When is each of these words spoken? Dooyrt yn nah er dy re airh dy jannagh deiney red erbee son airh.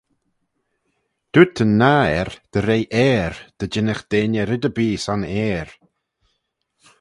Dooyrt 1.31 1.61
yn 1.63 1.73
nah 1.79 2.07
er 2.19 2.29
dy 2.51 2.59
re 2.61 2.77
airh 3.05 3.39
dy 3.57 3.65
jannagh 3.73 4.03
deiney 4.11 4.45
red 4.45 4.67
erbee 4.69 4.97
son 5.05 5.21
airh. 5.45 5.73